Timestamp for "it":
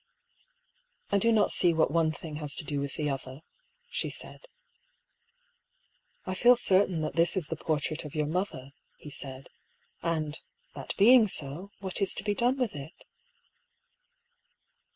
12.75-12.93